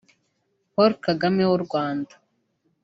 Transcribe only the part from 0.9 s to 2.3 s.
Kagame w’u Rwanda